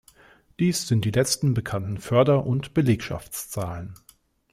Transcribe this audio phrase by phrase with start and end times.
[0.57, 3.93] Dies sind die letzten bekannten Förder- und Belegschaftszahlen.